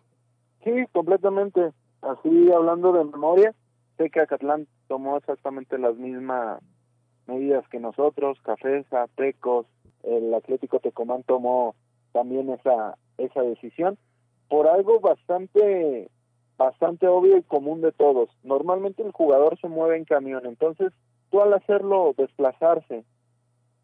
Sí, 0.63 0.71
completamente. 0.91 1.71
Así 2.01 2.51
hablando 2.51 2.93
de 2.93 3.05
memoria, 3.05 3.53
sé 4.01 4.09
que 4.09 4.21
Acatlán 4.21 4.67
tomó 4.87 5.17
exactamente 5.17 5.77
las 5.77 5.95
mismas 5.95 6.61
medidas 7.27 7.67
que 7.69 7.79
nosotros, 7.79 8.39
Cafesa, 8.41 9.07
Tecos, 9.15 9.67
el 10.03 10.33
Atlético 10.33 10.79
Tecomán 10.79 11.23
tomó 11.23 11.75
también 12.11 12.49
esa 12.49 12.97
esa 13.17 13.41
decisión 13.43 13.97
por 14.49 14.67
algo 14.67 14.99
bastante 14.99 16.09
bastante 16.57 17.07
obvio 17.07 17.37
y 17.37 17.43
común 17.43 17.81
de 17.81 17.91
todos. 17.91 18.29
Normalmente 18.43 19.03
el 19.03 19.11
jugador 19.11 19.59
se 19.59 19.67
mueve 19.67 19.97
en 19.97 20.05
camión, 20.05 20.45
entonces 20.45 20.91
tú 21.29 21.41
al 21.41 21.53
hacerlo 21.53 22.13
desplazarse 22.17 23.03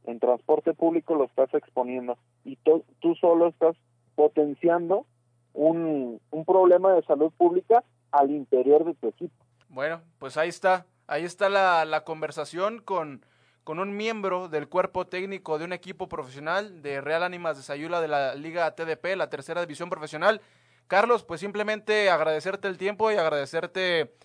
en 0.05 0.19
transporte 0.19 0.73
público 0.73 1.15
lo 1.15 1.25
estás 1.25 1.53
exponiendo 1.53 2.17
y 2.43 2.55
tú 2.55 3.15
solo 3.19 3.47
estás 3.47 3.75
potenciando 4.15 5.05
un, 5.53 6.19
un 6.31 6.45
problema 6.45 6.93
de 6.93 7.03
salud 7.03 7.31
pública 7.37 7.83
al 8.11 8.31
interior 8.31 8.83
de 8.85 8.95
tu 8.95 9.09
equipo. 9.09 9.46
Bueno, 9.77 10.01
pues 10.17 10.37
ahí 10.37 10.49
está, 10.49 10.87
ahí 11.05 11.23
está 11.23 11.49
la, 11.49 12.03
conversación 12.03 12.79
con, 12.79 13.23
con 13.63 13.77
un 13.77 13.95
miembro 13.95 14.47
del 14.47 14.67
cuerpo 14.67 15.05
técnico 15.05 15.59
de 15.59 15.65
un 15.65 15.71
equipo 15.71 16.09
profesional 16.09 16.81
de 16.81 16.99
Real 16.99 17.21
Ánimas 17.21 17.57
de 17.57 17.61
Sayula 17.61 18.01
de 18.01 18.07
la 18.07 18.33
Liga 18.33 18.73
TDP, 18.73 19.15
la 19.15 19.29
tercera 19.29 19.61
división 19.61 19.91
profesional. 19.91 20.41
Carlos, 20.87 21.23
pues 21.23 21.41
simplemente 21.41 22.09
agradecerte 22.09 22.67
el 22.67 22.79
tiempo 22.79 23.11
y 23.11 23.17
agradecerte 23.17 24.15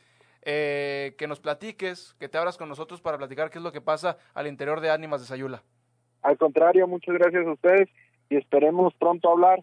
eh, 0.41 1.15
que 1.19 1.27
nos 1.27 1.39
platiques, 1.39 2.15
que 2.19 2.31
te 2.31 2.39
abras 2.39 2.57
con 2.57 2.71
nosotros 2.71 3.03
para 3.03 3.19
platicar 3.19 3.51
qué 3.51 3.59
es 3.59 3.63
lo 3.63 3.73
que 3.73 3.83
pasa 3.83 4.17
al 4.33 4.47
interior 4.47 4.81
de 4.81 4.91
Ánimas 4.91 5.21
de 5.21 5.27
Sayula. 5.27 5.63
Al 6.23 6.39
contrario, 6.39 6.89
muchas 6.89 7.15
gracias 7.17 7.47
a 7.47 7.53
ustedes 7.53 7.91
y 8.31 8.39
esperemos 8.39 8.95
pronto 8.95 9.31
hablar 9.31 9.63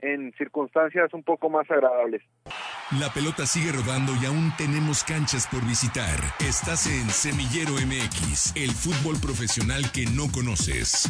en 0.00 0.34
circunstancias 0.34 1.14
un 1.14 1.22
poco 1.22 1.48
más 1.48 1.70
agradables. 1.70 2.22
La 2.98 3.08
pelota 3.12 3.46
sigue 3.46 3.70
rodando 3.70 4.12
y 4.20 4.26
aún 4.26 4.52
tenemos 4.58 5.04
canchas 5.04 5.46
por 5.46 5.64
visitar. 5.64 6.18
Estás 6.40 6.88
en 6.88 7.08
Semillero 7.08 7.74
MX, 7.74 8.56
el 8.56 8.72
fútbol 8.72 9.16
profesional 9.20 9.92
que 9.92 10.06
no 10.06 10.24
conoces. 10.32 11.08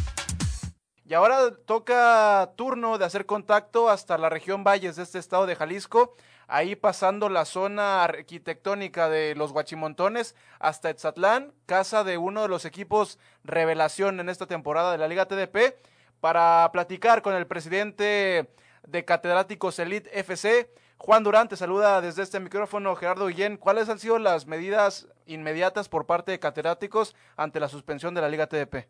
Y 1.07 1.15
ahora 1.15 1.57
toca 1.65 2.53
turno 2.55 2.99
de 2.99 3.07
hacer 3.07 3.25
contacto 3.25 3.89
hasta 3.89 4.19
la 4.19 4.29
región 4.29 4.63
Valles 4.63 4.97
de 4.97 5.05
este 5.05 5.19
estado 5.19 5.47
de 5.47 5.57
Jalisco 5.57 6.15
ahí 6.49 6.77
pasando 6.77 7.31
la 7.31 7.47
zona 7.47 8.05
arquitectónica 8.05 9.09
de 9.09 9.35
los 9.35 9.53
Guachimontones 9.53 10.35
hasta 10.59 10.91
Etzatlán, 10.91 11.55
casa 11.65 12.05
de 12.05 12.19
uno 12.19 12.43
de 12.43 12.49
los 12.49 12.67
equipos 12.67 13.19
revelación 13.43 14.21
en 14.21 14.29
esta 14.29 14.47
temporada 14.47 14.93
de 14.93 14.99
la 14.99 15.09
Liga 15.09 15.27
TDP, 15.27 15.77
para 16.21 16.69
platicar 16.73 17.23
con 17.23 17.35
el 17.35 17.47
presidente 17.47 18.51
de 18.87 19.05
Catedráticos 19.07 19.79
Elite 19.79 20.11
FC. 20.19 20.71
Juan 21.03 21.25
Durán 21.25 21.49
te 21.49 21.57
saluda 21.57 22.03
desde 22.03 22.23
este 22.23 22.39
micrófono, 22.41 22.95
Gerardo 22.95 23.29
Guillén. 23.29 23.57
¿Cuáles 23.57 23.89
han 23.89 23.99
sido 23.99 24.19
las 24.19 24.47
medidas 24.47 25.09
inmediatas 25.25 25.89
por 25.89 26.05
parte 26.05 26.31
de 26.31 26.39
catedráticos 26.39 27.17
ante 27.39 27.59
la 27.59 27.69
suspensión 27.69 28.15
de 28.15 28.21
la 28.21 28.29
Liga 28.29 28.49
TDP? 28.49 28.87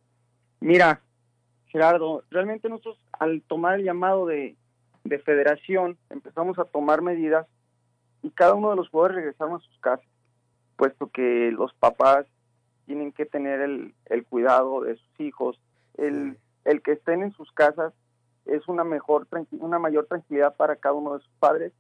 Mira, 0.59 1.03
Gerardo, 1.67 2.25
realmente 2.29 2.69
nosotros 2.69 3.01
al 3.13 3.43
tomar 3.43 3.79
el 3.79 3.85
llamado 3.85 4.27
de, 4.27 4.57
federación 5.25 5.99
empezamos 6.11 6.59
a 6.59 6.65
tomar 6.65 7.01
medidas 7.01 7.47
y 8.23 8.31
cada 8.31 8.55
uno 8.55 8.71
de 8.71 8.77
los 8.77 8.89
jugadores 8.89 9.19
regresaron 9.19 9.55
a 9.55 9.61
sus 9.61 9.79
casas, 9.79 10.07
puesto 10.77 11.11
que 11.11 11.53
los 11.53 11.73
papás 11.75 12.27
tienen 12.87 13.13
que 13.13 13.25
tener 13.25 13.61
el, 13.61 13.95
cuidado 14.29 14.81
de 14.81 14.97
sus 14.97 15.21
hijos, 15.21 15.61
el, 15.97 16.39
el 16.65 16.83
que 16.83 16.93
estén 16.93 17.23
en 17.23 17.31
sus 17.33 17.53
casas 17.53 17.93
es 18.47 18.67
una 18.67 18.83
mejor 18.83 19.29
una 19.53 19.79
mayor 19.79 20.07
tranquilidad 20.07 20.57
para 20.57 20.75
cada 20.75 20.95
uno 20.95 21.15
de 21.15 21.21
sus 21.21 21.33
padres 21.39 21.73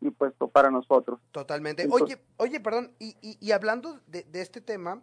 y 0.00 0.10
puesto 0.10 0.48
para 0.48 0.70
nosotros. 0.70 1.20
Totalmente. 1.32 1.86
oye, 1.90 2.18
oye, 2.36 2.60
perdón, 2.60 2.92
y, 2.98 3.16
y, 3.20 3.52
hablando 3.52 4.00
de, 4.06 4.22
de, 4.24 4.40
este 4.40 4.60
tema, 4.60 5.02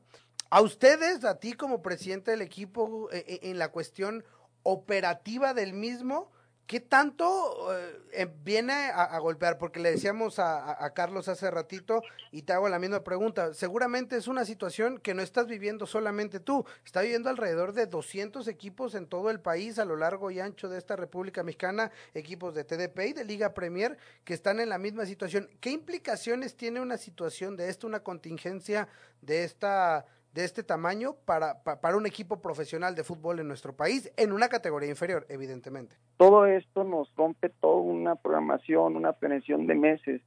a 0.49 0.61
ustedes, 0.61 1.23
a 1.23 1.39
ti 1.39 1.53
como 1.53 1.81
presidente 1.81 2.31
del 2.31 2.41
equipo, 2.41 3.09
eh, 3.11 3.23
eh, 3.27 3.39
en 3.43 3.59
la 3.59 3.71
cuestión 3.71 4.23
operativa 4.63 5.53
del 5.53 5.73
mismo, 5.73 6.31
¿Qué 6.67 6.81
tanto 6.81 7.73
eh, 7.73 7.97
eh, 8.11 8.27
viene 8.43 8.73
a, 8.73 9.17
golpear? 9.19 9.57
Porque 9.57 9.79
le 9.79 9.91
decíamos 9.91 10.37
a, 10.37 10.91
Carlos 10.93 11.29
hace 11.29 11.49
ratito 11.49 12.01
y 12.29 12.41
te 12.41 12.51
hago 12.51 12.67
la 12.67 12.77
misma 12.77 13.05
pregunta. 13.05 13.53
Seguramente 13.53 14.17
es 14.17 14.27
una 14.27 14.43
situación 14.43 14.97
que 14.97 15.13
no 15.13 15.21
estás 15.21 15.47
viviendo 15.47 15.85
solamente 15.85 16.41
tú. 16.41 16.65
Está 16.83 16.99
viviendo 17.01 17.29
alrededor 17.29 17.71
de 17.71 17.85
200 17.85 18.49
equipos 18.49 18.95
en 18.95 19.07
todo 19.07 19.29
el 19.29 19.39
país 19.39 19.79
a 19.79 19.85
lo 19.85 19.95
largo 19.95 20.29
y 20.29 20.41
ancho 20.41 20.67
de 20.67 20.77
esta 20.77 20.97
República 20.97 21.41
Mexicana, 21.41 21.89
equipos 22.13 22.53
de 22.53 22.65
TDP 22.65 22.99
y 22.99 23.13
de 23.13 23.23
Liga 23.23 23.53
Premier 23.53 23.97
que 24.25 24.33
están 24.33 24.59
en 24.59 24.67
la 24.67 24.77
misma 24.77 25.05
situación. 25.05 25.49
¿Qué 25.61 25.69
implicaciones 25.69 26.57
tiene 26.57 26.81
una 26.81 26.97
situación 26.97 27.55
de 27.55 27.69
esta, 27.69 27.87
una 27.87 28.01
contingencia 28.01 28.89
de 29.21 29.45
esta 29.45 30.05
de 30.33 30.43
este 30.43 30.63
tamaño 30.63 31.15
para, 31.25 31.63
para 31.63 31.97
un 31.97 32.05
equipo 32.05 32.41
profesional 32.41 32.95
de 32.95 33.03
fútbol 33.03 33.39
en 33.39 33.47
nuestro 33.47 33.75
país, 33.75 34.11
en 34.17 34.31
una 34.31 34.49
categoría 34.49 34.89
inferior, 34.89 35.25
evidentemente. 35.29 35.95
Todo 36.17 36.45
esto 36.45 36.83
nos 36.83 37.11
rompe 37.15 37.49
toda 37.49 37.81
una 37.81 38.15
programación, 38.15 38.95
una 38.95 39.13
planeación 39.13 39.67
de 39.67 39.75
meses. 39.75 40.21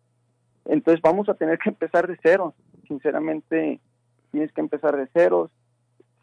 Entonces 0.64 1.00
vamos 1.02 1.28
a 1.28 1.34
tener 1.34 1.58
que 1.58 1.70
empezar 1.70 2.06
de 2.08 2.18
cero. 2.22 2.54
Sinceramente, 2.88 3.80
tienes 4.32 4.52
que 4.52 4.60
empezar 4.60 4.96
de 4.96 5.08
cero. 5.12 5.50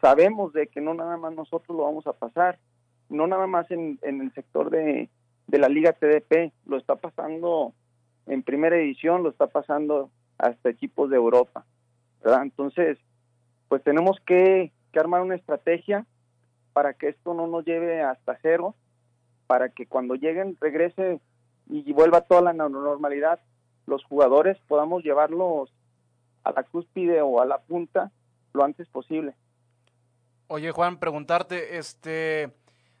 Sabemos 0.00 0.52
de 0.52 0.66
que 0.66 0.80
no 0.80 0.94
nada 0.94 1.16
más 1.16 1.34
nosotros 1.34 1.76
lo 1.76 1.84
vamos 1.84 2.06
a 2.06 2.12
pasar, 2.12 2.58
no 3.08 3.26
nada 3.26 3.46
más 3.46 3.70
en, 3.70 3.98
en 4.02 4.20
el 4.20 4.32
sector 4.34 4.70
de, 4.70 5.08
de 5.46 5.58
la 5.58 5.68
Liga 5.68 5.92
TDP, 5.92 6.52
lo 6.66 6.76
está 6.76 6.96
pasando 6.96 7.72
en 8.26 8.42
primera 8.42 8.76
edición, 8.76 9.22
lo 9.22 9.30
está 9.30 9.46
pasando 9.46 10.10
hasta 10.36 10.68
equipos 10.68 11.10
de 11.10 11.16
Europa. 11.16 11.64
Entonces, 12.24 12.98
pues 13.68 13.82
tenemos 13.82 14.18
que, 14.26 14.72
armar 14.98 15.20
una 15.20 15.36
estrategia 15.36 16.06
para 16.72 16.92
que 16.92 17.10
esto 17.10 17.32
no 17.32 17.46
nos 17.46 17.64
lleve 17.64 18.02
hasta 18.02 18.36
cero, 18.42 18.74
para 19.46 19.68
que 19.68 19.86
cuando 19.86 20.16
lleguen 20.16 20.56
regrese 20.60 21.20
y 21.70 21.92
vuelva 21.92 22.22
toda 22.22 22.40
la 22.40 22.52
normalidad, 22.52 23.38
los 23.86 24.02
jugadores 24.02 24.58
podamos 24.66 25.04
llevarlos 25.04 25.72
a 26.42 26.50
la 26.50 26.64
cúspide 26.64 27.22
o 27.22 27.40
a 27.40 27.46
la 27.46 27.58
punta 27.58 28.10
lo 28.54 28.64
antes 28.64 28.88
posible. 28.88 29.36
Oye 30.48 30.72
Juan, 30.72 30.98
preguntarte, 30.98 31.78
este, 31.78 32.50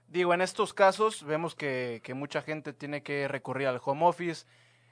digo, 0.06 0.32
en 0.34 0.40
estos 0.40 0.72
casos 0.72 1.24
vemos 1.24 1.56
que, 1.56 2.00
que 2.04 2.14
mucha 2.14 2.42
gente 2.42 2.72
tiene 2.72 3.02
que 3.02 3.26
recurrir 3.26 3.66
al 3.66 3.80
home 3.84 4.06
office, 4.06 4.46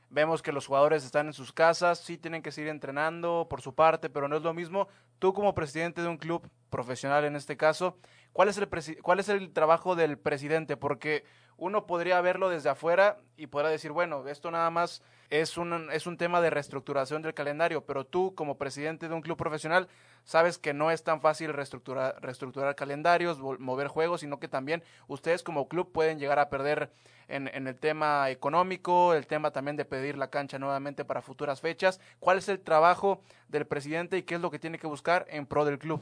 Vemos 0.08 0.40
que 0.40 0.52
los 0.52 0.66
jugadores 0.66 1.04
están 1.04 1.26
en 1.26 1.32
sus 1.32 1.52
casas, 1.52 1.98
sí 1.98 2.16
tienen 2.16 2.42
que 2.42 2.52
seguir 2.52 2.70
entrenando 2.70 3.46
por 3.50 3.60
su 3.60 3.74
parte, 3.74 4.08
pero 4.08 4.28
no 4.28 4.36
es 4.36 4.42
lo 4.42 4.54
mismo. 4.54 4.88
Tú 5.18 5.32
como 5.32 5.54
presidente 5.54 6.02
de 6.02 6.08
un 6.08 6.16
club 6.16 6.48
profesional 6.70 7.24
en 7.24 7.36
este 7.36 7.56
caso, 7.56 7.98
¿cuál 8.32 8.48
es 8.48 8.58
el, 8.58 8.68
cuál 9.02 9.20
es 9.20 9.28
el 9.28 9.52
trabajo 9.52 9.96
del 9.96 10.18
presidente? 10.18 10.76
Porque 10.76 11.24
uno 11.56 11.86
podría 11.86 12.20
verlo 12.20 12.48
desde 12.48 12.68
afuera 12.68 13.18
y 13.36 13.46
podrá 13.46 13.68
decir, 13.68 13.90
bueno, 13.90 14.26
esto 14.28 14.50
nada 14.50 14.70
más 14.70 15.02
es 15.30 15.56
un, 15.56 15.90
es 15.90 16.06
un 16.06 16.16
tema 16.16 16.40
de 16.40 16.50
reestructuración 16.50 17.22
del 17.22 17.34
calendario, 17.34 17.84
pero 17.84 18.04
tú 18.04 18.34
como 18.34 18.58
presidente 18.58 19.08
de 19.08 19.14
un 19.14 19.22
club 19.22 19.36
profesional 19.36 19.88
sabes 20.26 20.58
que 20.58 20.74
no 20.74 20.90
es 20.90 21.02
tan 21.02 21.22
fácil 21.22 21.54
reestructurar, 21.54 22.20
reestructurar 22.20 22.74
calendarios, 22.74 23.40
mover 23.40 23.88
juegos, 23.88 24.20
sino 24.20 24.38
que 24.38 24.48
también 24.48 24.82
ustedes 25.08 25.42
como 25.42 25.68
club 25.68 25.92
pueden 25.92 26.18
llegar 26.18 26.38
a 26.38 26.50
perder 26.50 26.90
en, 27.28 27.48
en 27.48 27.66
el 27.66 27.76
tema 27.76 28.28
económico, 28.28 29.14
el 29.14 29.26
tema 29.26 29.52
también 29.52 29.76
de 29.76 29.84
pedir 29.84 30.18
la 30.18 30.28
cancha 30.28 30.58
nuevamente 30.58 31.04
para 31.04 31.22
futuras 31.22 31.60
fechas. 31.60 32.00
¿Cuál 32.18 32.38
es 32.38 32.48
el 32.48 32.60
trabajo 32.60 33.22
del 33.48 33.66
presidente 33.66 34.18
y 34.18 34.24
qué 34.24 34.34
es 34.34 34.40
lo 34.40 34.50
que 34.50 34.58
tiene 34.58 34.78
que 34.78 34.86
buscar 34.86 35.26
en 35.30 35.46
pro 35.46 35.64
del 35.64 35.78
club? 35.78 36.00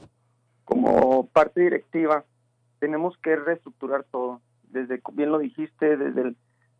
Como 0.65 1.27
parte 1.27 1.61
directiva, 1.61 2.25
tenemos 2.79 3.15
que 3.19 3.35
reestructurar 3.35 4.03
todo 4.11 4.41
desde, 4.63 5.01
bien 5.13 5.31
lo 5.31 5.37
dijiste, 5.37 5.97
desde 5.97 6.35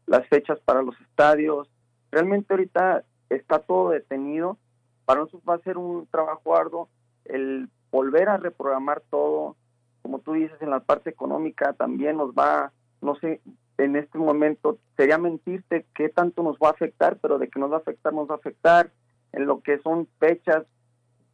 las 0.07 0.27
fechas 0.27 0.59
para 0.65 0.81
los 0.81 0.99
estadios. 1.01 1.69
Realmente 2.11 2.53
ahorita 2.53 3.03
está 3.29 3.59
todo 3.59 3.91
detenido. 3.91 4.57
Para 5.05 5.21
nosotros 5.21 5.43
va 5.47 5.55
a 5.55 5.63
ser 5.63 5.77
un 5.77 6.07
trabajo 6.07 6.55
arduo 6.55 6.89
el 7.25 7.69
volver 7.91 8.29
a 8.29 8.37
reprogramar 8.37 9.01
todo. 9.09 9.55
Como 10.01 10.19
tú 10.19 10.33
dices, 10.33 10.61
en 10.61 10.69
la 10.69 10.81
parte 10.81 11.09
económica 11.09 11.73
también 11.73 12.17
nos 12.17 12.31
va, 12.31 12.71
no 13.01 13.15
sé, 13.15 13.41
en 13.77 13.95
este 13.95 14.17
momento 14.17 14.77
sería 14.95 15.17
mentirte 15.17 15.85
qué 15.93 16.09
tanto 16.09 16.43
nos 16.43 16.57
va 16.57 16.69
a 16.69 16.71
afectar, 16.71 17.17
pero 17.21 17.37
de 17.39 17.49
que 17.49 17.59
nos 17.59 17.71
va 17.71 17.77
a 17.77 17.79
afectar, 17.79 18.13
nos 18.13 18.29
va 18.29 18.35
a 18.35 18.37
afectar. 18.37 18.91
En 19.31 19.45
lo 19.47 19.61
que 19.61 19.79
son 19.79 20.07
fechas, 20.19 20.65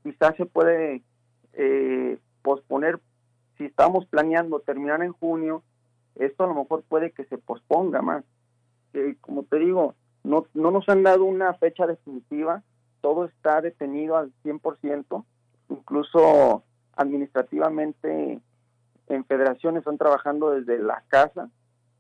quizás 0.04 0.36
se 0.36 0.46
puede 0.46 1.04
eh, 1.54 2.18
posponer, 2.42 3.00
si 3.58 3.66
estamos 3.66 4.06
planeando 4.08 4.60
terminar 4.60 5.04
en 5.04 5.12
junio, 5.12 5.64
esto 6.16 6.44
a 6.44 6.48
lo 6.48 6.56
mejor 6.56 6.84
puede 6.84 7.12
que 7.12 7.26
se 7.26 7.38
posponga 7.38 8.02
más. 8.02 8.24
como 9.22 9.44
te 9.44 9.60
digo, 9.60 9.96
no, 10.24 10.46
no 10.54 10.72
nos 10.72 10.88
han 10.90 11.04
dado 11.04 11.26
una 11.26 11.54
fecha 11.56 11.86
definitiva, 11.86 12.64
todo 13.02 13.26
está 13.26 13.62
detenido 13.62 14.18
al 14.18 14.32
100%, 14.44 15.26
incluso 15.72 16.64
administrativamente 16.96 18.40
en 19.08 19.26
federaciones 19.26 19.80
están 19.80 19.98
trabajando 19.98 20.52
desde 20.52 20.78
la 20.78 21.04
casa, 21.08 21.50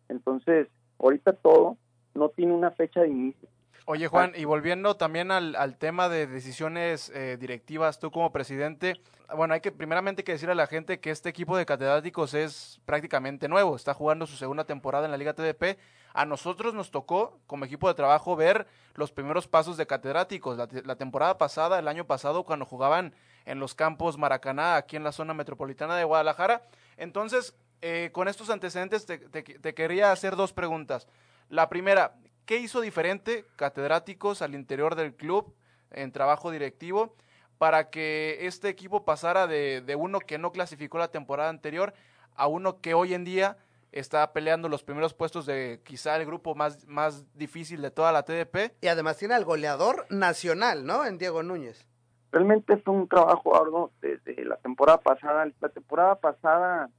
entonces 0.09 0.67
ahorita 0.99 1.33
todo 1.33 1.77
no 2.13 2.29
tiene 2.29 2.53
una 2.53 2.71
fecha 2.71 3.01
de 3.01 3.09
inicio. 3.09 3.49
Oye 3.85 4.07
Juan, 4.07 4.33
y 4.35 4.45
volviendo 4.45 4.95
también 4.95 5.31
al, 5.31 5.77
tema 5.77 6.07
de 6.07 6.27
decisiones 6.27 7.09
eh, 7.09 7.37
directivas, 7.39 7.99
tú 7.99 8.11
como 8.11 8.31
presidente, 8.31 9.01
bueno, 9.35 9.53
hay 9.53 9.61
que 9.61 9.71
primeramente 9.71 10.23
que 10.23 10.33
decirle 10.33 10.53
a 10.53 10.55
la 10.55 10.67
gente 10.67 10.99
que 10.99 11.09
este 11.09 11.29
equipo 11.29 11.57
de 11.57 11.65
catedráticos 11.65 12.33
es 12.33 12.79
prácticamente 12.85 13.47
nuevo, 13.47 13.75
está 13.75 13.93
jugando 13.93 14.27
su 14.27 14.35
segunda 14.35 14.65
temporada 14.65 15.05
en 15.05 15.11
la 15.11 15.17
Liga 15.17 15.33
TDP. 15.33 15.79
A 16.13 16.25
nosotros 16.25 16.73
nos 16.73 16.91
tocó, 16.91 17.39
como 17.47 17.65
equipo 17.65 17.87
de 17.87 17.93
trabajo, 17.93 18.35
ver 18.35 18.67
los 18.95 19.11
primeros 19.11 19.47
pasos 19.47 19.77
de 19.77 19.87
catedráticos. 19.87 20.57
La, 20.57 20.95
temporada 20.95 21.37
pasada, 21.37 21.79
el 21.79 21.87
año 21.87 22.05
pasado, 22.05 22.43
cuando 22.43 22.65
jugaban 22.65 23.13
en 23.45 23.59
los 23.59 23.75
campos 23.75 24.17
Maracaná, 24.17 24.75
aquí 24.75 24.95
en 24.95 25.03
la 25.03 25.11
zona 25.11 25.33
metropolitana 25.33 25.95
de 25.95 26.03
Guadalajara. 26.03 26.63
Entonces, 26.97 27.55
eh, 27.81 28.09
con 28.13 28.27
estos 28.27 28.49
antecedentes 28.49 29.05
te 29.05 29.73
quería 29.73 30.11
hacer 30.11 30.35
dos 30.35 30.53
preguntas. 30.53 31.07
La 31.49 31.67
primera, 31.67 32.15
¿Qué 32.45 32.57
hizo 32.57 32.81
diferente 32.81 33.45
catedráticos 33.55 34.41
al 34.41 34.55
interior 34.55 34.95
del 34.95 35.13
club 35.13 35.55
en 35.91 36.11
trabajo 36.11 36.51
directivo 36.51 37.15
para 37.57 37.89
que 37.89 38.39
este 38.41 38.69
equipo 38.69 39.05
pasara 39.05 39.47
de, 39.47 39.95
uno 39.97 40.19
que 40.19 40.37
no 40.37 40.51
clasificó 40.51 40.97
la 40.97 41.09
temporada 41.09 41.49
anterior 41.49 41.93
a 42.35 42.47
uno 42.47 42.81
que 42.81 42.93
hoy 42.93 43.13
en 43.13 43.23
día 43.23 43.57
está 43.91 44.33
peleando 44.33 44.67
los 44.67 44.83
primeros 44.83 45.13
puestos 45.13 45.45
de 45.45 45.81
quizá 45.83 46.15
el 46.15 46.25
grupo 46.25 46.55
más, 46.55 46.85
más 46.87 47.23
difícil 47.35 47.81
de 47.81 47.91
toda 47.91 48.11
la 48.11 48.23
TDP. 48.23 48.73
Y 48.81 48.87
además 48.87 49.17
tiene 49.17 49.35
al 49.35 49.45
goleador 49.45 50.05
nacional, 50.09 50.85
¿no? 50.85 51.05
En 51.05 51.17
Diego 51.17 51.43
Núñez. 51.43 51.85
Realmente 52.31 52.77
fue 52.77 52.93
un 52.93 53.07
trabajo 53.07 53.55
arduo 53.55 53.91
desde 54.01 54.45
la 54.45 54.55
temporada 54.57 54.99
pasada. 54.99 55.49
La 55.59 55.69
temporada 55.69 56.15
pasada 56.15 56.89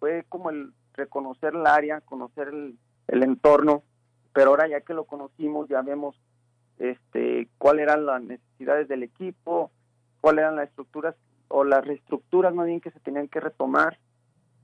fue 0.00 0.24
como 0.28 0.50
el 0.50 0.72
reconocer 0.94 1.54
el 1.54 1.66
área, 1.66 2.00
conocer 2.00 2.48
el 2.48 3.22
entorno, 3.22 3.82
pero 4.32 4.50
ahora 4.50 4.68
ya 4.68 4.80
que 4.80 4.94
lo 4.94 5.04
conocimos 5.04 5.68
ya 5.68 5.82
vemos 5.82 6.16
este 6.78 7.48
cuáles 7.58 7.84
eran 7.84 8.06
las 8.06 8.22
necesidades 8.22 8.88
del 8.88 9.02
equipo, 9.02 9.70
cuáles 10.20 10.42
eran 10.42 10.56
las 10.56 10.68
estructuras 10.68 11.14
o 11.48 11.64
las 11.64 11.84
reestructuras 11.84 12.52
más 12.54 12.66
bien 12.66 12.80
que 12.80 12.90
se 12.90 13.00
tenían 13.00 13.28
que 13.28 13.40
retomar. 13.40 13.98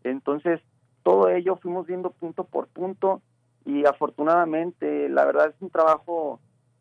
Entonces, 0.03 0.61
todo 1.03 1.29
ello 1.29 1.57
fuimos 1.57 1.87
viendo 1.87 2.11
punto 2.11 2.45
por 2.45 2.69
punto 2.69 3.23
y 3.65 3.87
afortunadamente, 3.87 5.09
la 5.09 5.25
verdad 5.25 5.51
es 5.55 5.63
un 5.63 5.71
trabajo 5.71 6.41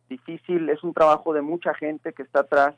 difícil, 0.09 0.69
es 0.69 0.83
un 0.83 0.93
trabajo 0.93 1.33
de 1.33 1.41
mucha 1.41 1.74
gente 1.74 2.13
que 2.13 2.24
está 2.24 2.41
atrás 2.41 2.75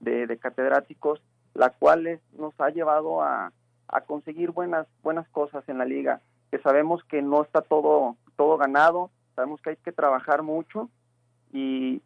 de, 0.00 0.38
catedráticos, 0.38 1.20
la 1.54 1.70
cual 1.70 2.20
nos 2.36 2.58
ha 2.60 2.70
llevado 2.70 3.22
a, 3.22 3.52
a 3.88 4.00
conseguir 4.02 4.50
buenas, 4.50 4.86
buenas 5.02 5.28
cosas 5.28 5.68
en 5.68 5.78
la 5.78 5.84
liga, 5.84 6.20
que 6.50 6.58
sabemos 6.58 7.02
que 7.04 7.22
no 7.22 7.42
está 7.42 7.62
todo, 7.62 8.16
todo 8.36 8.56
ganado, 8.56 9.10
sabemos 9.34 9.60
que 9.60 9.70
hay 9.70 9.76
que 9.76 9.92
trabajar 9.92 10.42
mucho 10.42 10.88
y 11.52 12.02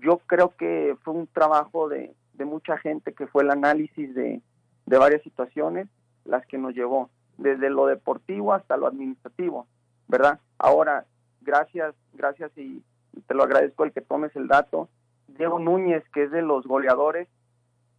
yo 0.00 0.18
creo 0.26 0.54
que 0.56 0.96
fue 1.02 1.14
un 1.14 1.26
trabajo 1.26 1.88
de, 1.88 2.14
de 2.34 2.44
mucha 2.44 2.76
gente 2.78 3.12
que 3.12 3.26
fue 3.26 3.42
el 3.42 3.50
análisis 3.50 4.14
de, 4.14 4.40
de 4.86 4.98
varias 4.98 5.22
situaciones 5.22 5.88
las 6.24 6.46
que 6.46 6.58
nos 6.58 6.74
llevó, 6.74 7.10
desde 7.38 7.70
lo 7.70 7.86
deportivo 7.86 8.52
hasta 8.52 8.76
lo 8.76 8.86
administrativo, 8.86 9.66
¿verdad? 10.08 10.38
Ahora, 10.58 11.06
gracias, 11.40 11.94
gracias 12.12 12.56
y, 12.56 12.82
te 13.26 13.34
lo 13.34 13.42
agradezco 13.42 13.84
el 13.84 13.92
que 13.92 14.00
tomes 14.00 14.34
el 14.36 14.48
dato. 14.48 14.88
Diego 15.28 15.58
Núñez, 15.58 16.04
que 16.12 16.24
es 16.24 16.30
de 16.30 16.42
los 16.42 16.66
goleadores, 16.66 17.28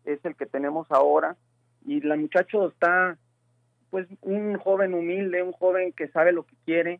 es 0.05 0.23
el 0.25 0.35
que 0.35 0.45
tenemos 0.45 0.87
ahora 0.91 1.35
y 1.85 2.01
la 2.01 2.15
muchacho 2.15 2.67
está 2.67 3.17
pues 3.89 4.07
un 4.21 4.57
joven 4.57 4.93
humilde, 4.93 5.43
un 5.43 5.51
joven 5.51 5.93
que 5.93 6.07
sabe 6.07 6.31
lo 6.31 6.43
que 6.43 6.55
quiere 6.65 6.99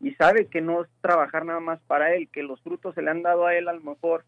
y 0.00 0.12
sabe 0.14 0.46
que 0.46 0.60
no 0.60 0.82
es 0.82 0.90
trabajar 1.00 1.44
nada 1.44 1.60
más 1.60 1.80
para 1.86 2.14
él, 2.14 2.28
que 2.28 2.42
los 2.42 2.60
frutos 2.60 2.94
se 2.94 3.02
le 3.02 3.10
han 3.10 3.22
dado 3.22 3.46
a 3.46 3.54
él 3.54 3.68
a 3.68 3.72
lo 3.72 3.80
mejor 3.80 4.24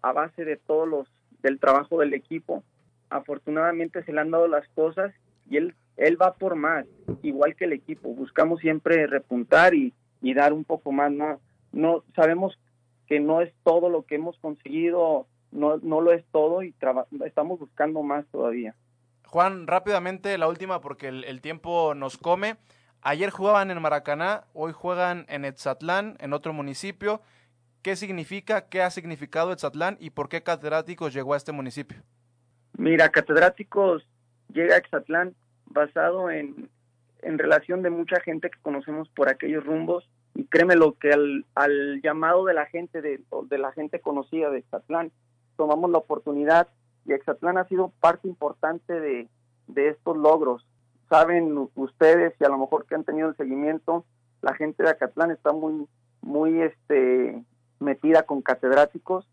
a 0.00 0.12
base 0.12 0.44
de 0.44 0.56
todos 0.56 0.88
los 0.88 1.08
del 1.42 1.58
trabajo 1.58 1.98
del 1.98 2.14
equipo. 2.14 2.62
Afortunadamente 3.10 4.02
se 4.04 4.12
le 4.12 4.20
han 4.20 4.30
dado 4.30 4.48
las 4.48 4.66
cosas 4.68 5.12
y 5.48 5.58
él 5.58 5.74
él 5.98 6.20
va 6.20 6.34
por 6.34 6.54
más, 6.56 6.86
igual 7.22 7.54
que 7.54 7.66
el 7.66 7.74
equipo. 7.74 8.08
Buscamos 8.14 8.60
siempre 8.60 9.06
repuntar 9.06 9.74
y, 9.74 9.92
y 10.22 10.32
dar 10.32 10.52
un 10.52 10.64
poco 10.64 10.90
más, 10.90 11.12
no 11.12 11.38
no 11.72 12.04
sabemos 12.14 12.58
que 13.06 13.20
no 13.20 13.40
es 13.40 13.52
todo 13.64 13.88
lo 13.88 14.04
que 14.04 14.16
hemos 14.16 14.38
conseguido, 14.38 15.26
no 15.50 15.76
no 15.78 16.00
lo 16.00 16.12
es 16.12 16.24
todo 16.32 16.62
y 16.62 16.74
estamos 17.24 17.58
buscando 17.58 18.02
más 18.02 18.24
todavía. 18.32 18.74
Juan, 19.32 19.66
rápidamente 19.66 20.36
la 20.36 20.46
última 20.46 20.82
porque 20.82 21.08
el, 21.08 21.40
tiempo 21.40 21.94
nos 21.94 22.18
come. 22.18 22.56
Ayer 23.00 23.30
jugaban 23.30 23.70
en 23.70 23.80
Maracaná, 23.80 24.44
hoy 24.52 24.72
juegan 24.72 25.24
en 25.30 25.46
Etzatlán, 25.46 26.16
en 26.20 26.34
otro 26.34 26.52
municipio. 26.52 27.22
¿Qué 27.80 27.96
significa, 27.96 28.68
qué 28.68 28.82
ha 28.82 28.90
significado 28.90 29.50
Etzatlán 29.50 29.96
y 29.98 30.10
por 30.10 30.28
qué 30.28 30.42
Catedráticos 30.42 31.14
llegó 31.14 31.32
a 31.32 31.38
este 31.38 31.50
municipio? 31.50 32.02
Mira, 32.76 33.08
Catedráticos 33.08 34.06
llega 34.52 34.74
a 34.74 34.78
Etzatlán 34.78 35.34
basado 35.64 36.30
en, 36.30 36.68
en 37.22 37.38
relación 37.38 37.80
de 37.82 37.88
mucha 37.88 38.20
gente 38.20 38.50
que 38.50 38.60
conocemos 38.60 39.08
por 39.08 39.30
aquellos 39.30 39.64
rumbos 39.64 40.06
y 40.34 40.44
créeme 40.44 40.76
lo 40.76 40.98
que 40.98 41.12
al, 41.12 42.00
llamado 42.02 42.44
de 42.44 42.54
la 42.54 42.66
gente, 42.66 43.02
de, 43.02 43.22
de 43.48 43.58
la 43.58 43.72
gente 43.72 44.00
conocida 44.00 44.50
de 44.50 44.58
Etzatlán, 44.58 45.12
tomamos 45.56 45.90
la 45.90 45.98
oportunidad 45.98 46.68
y 47.04 47.12
Exatlán 47.12 47.58
ha 47.58 47.68
sido 47.68 47.92
parte 48.00 48.28
importante 48.28 49.00
de, 49.00 49.28
estos 49.74 50.16
logros. 50.16 50.66
Saben 51.08 51.68
ustedes 51.74 52.34
y 52.40 52.44
a 52.44 52.48
lo 52.48 52.58
mejor 52.58 52.86
que 52.86 52.94
han 52.94 53.04
tenido 53.04 53.28
el 53.28 53.36
seguimiento, 53.36 54.04
la 54.40 54.54
gente 54.54 54.82
de 54.82 54.90
Acatlán 54.90 55.30
está 55.30 55.52
muy, 55.52 55.86
muy 56.20 56.60
este, 56.60 57.42
metida 57.80 58.24
con 58.24 58.42
catedráticos 58.42 59.26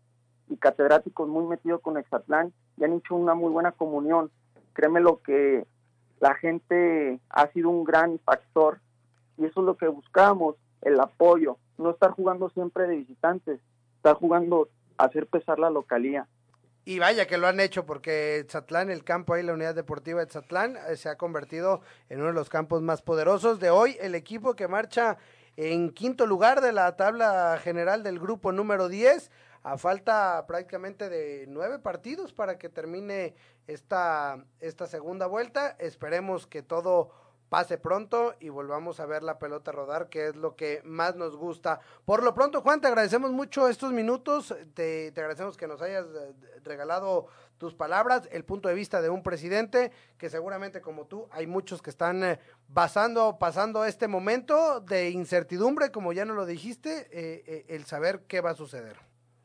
y 0.48 0.56
catedráticos 0.56 1.28
muy 1.28 1.46
metidos 1.46 1.80
con 1.80 1.96
Exatlán 1.96 2.52
y 2.76 2.84
han 2.84 2.94
hecho 2.94 3.14
una 3.14 3.34
muy 3.34 3.50
buena 3.50 3.72
comunión. 3.72 4.30
Créeme 4.72 5.00
lo 5.00 5.20
que 5.22 5.66
la 6.20 6.34
gente 6.34 7.20
ha 7.30 7.46
sido 7.48 7.70
un 7.70 7.84
gran 7.84 8.18
factor 8.20 8.80
y 9.36 9.46
eso 9.46 9.60
es 9.60 9.66
lo 9.66 9.76
que 9.76 9.88
buscamos, 9.88 10.56
el 10.82 11.00
apoyo, 11.00 11.58
no 11.78 11.90
estar 11.90 12.10
jugando 12.10 12.50
siempre 12.50 12.86
de 12.86 12.96
visitantes, 12.96 13.60
estar 13.96 14.14
jugando 14.14 14.68
hacer 14.98 15.26
pesar 15.26 15.58
la 15.58 15.70
localía. 15.70 16.26
Y 16.84 16.98
vaya 16.98 17.26
que 17.26 17.38
lo 17.38 17.46
han 17.46 17.60
hecho 17.60 17.84
porque 17.84 18.44
Zatlán, 18.48 18.90
el 18.90 19.04
campo 19.04 19.34
ahí, 19.34 19.42
la 19.42 19.52
unidad 19.52 19.74
deportiva 19.74 20.24
de 20.24 20.30
Zatlán, 20.30 20.76
eh, 20.88 20.96
se 20.96 21.08
ha 21.08 21.16
convertido 21.16 21.82
en 22.08 22.18
uno 22.18 22.28
de 22.28 22.34
los 22.34 22.48
campos 22.48 22.82
más 22.82 23.02
poderosos 23.02 23.60
de 23.60 23.70
hoy. 23.70 23.96
El 24.00 24.14
equipo 24.14 24.54
que 24.54 24.66
marcha 24.66 25.18
en 25.56 25.90
quinto 25.90 26.26
lugar 26.26 26.62
de 26.62 26.72
la 26.72 26.96
tabla 26.96 27.58
general 27.62 28.02
del 28.02 28.18
grupo 28.18 28.50
número 28.50 28.88
10, 28.88 29.30
a 29.62 29.76
falta 29.76 30.46
prácticamente 30.46 31.10
de 31.10 31.44
nueve 31.48 31.78
partidos 31.78 32.32
para 32.32 32.56
que 32.56 32.70
termine 32.70 33.34
esta, 33.66 34.42
esta 34.60 34.86
segunda 34.86 35.26
vuelta. 35.26 35.76
Esperemos 35.78 36.46
que 36.46 36.62
todo 36.62 37.10
pase 37.50 37.78
pronto 37.78 38.36
y 38.40 38.48
volvamos 38.48 39.00
a 39.00 39.06
ver 39.06 39.22
la 39.24 39.38
pelota 39.38 39.72
rodar, 39.72 40.08
que 40.08 40.28
es 40.28 40.36
lo 40.36 40.54
que 40.54 40.80
más 40.84 41.16
nos 41.16 41.36
gusta. 41.36 41.80
Por 42.06 42.22
lo 42.22 42.32
pronto, 42.32 42.62
Juan, 42.62 42.80
te 42.80 42.86
agradecemos 42.86 43.32
mucho 43.32 43.68
estos 43.68 43.92
minutos, 43.92 44.56
te, 44.72 45.10
te, 45.10 45.20
agradecemos 45.20 45.56
que 45.56 45.66
nos 45.66 45.82
hayas 45.82 46.06
eh, 46.06 46.32
regalado 46.62 47.26
tus 47.58 47.74
palabras, 47.74 48.28
el 48.32 48.44
punto 48.44 48.68
de 48.68 48.74
vista 48.76 49.02
de 49.02 49.10
un 49.10 49.24
presidente, 49.24 49.90
que 50.16 50.30
seguramente 50.30 50.80
como 50.80 51.06
tú 51.06 51.26
hay 51.32 51.48
muchos 51.48 51.82
que 51.82 51.90
están 51.90 52.22
eh, 52.22 52.38
basando, 52.68 53.36
pasando 53.38 53.84
este 53.84 54.06
momento 54.06 54.80
de 54.80 55.10
incertidumbre, 55.10 55.90
como 55.90 56.12
ya 56.12 56.24
nos 56.24 56.36
lo 56.36 56.46
dijiste, 56.46 57.08
eh, 57.10 57.66
el 57.68 57.84
saber 57.84 58.20
qué 58.28 58.40
va 58.40 58.50
a 58.50 58.54
suceder. 58.54 58.96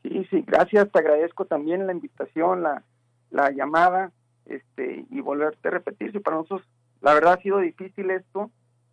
Sí, 0.04 0.24
sí, 0.30 0.44
gracias, 0.46 0.90
te 0.92 1.00
agradezco 1.00 1.44
también 1.44 1.88
la 1.88 1.92
invitación, 1.92 2.62
la, 2.62 2.84
la 3.30 3.50
llamada, 3.50 4.12
este, 4.44 5.04
y 5.10 5.20
volverte 5.20 5.66
a 5.66 5.72
repetir, 5.72 6.12
si 6.12 6.20
para 6.20 6.36
nosotros 6.36 6.62
la 7.00 7.14
verdad 7.14 7.34
ha 7.34 7.42
sido 7.42 7.58
difícil 7.58 8.10
esto, 8.10 8.50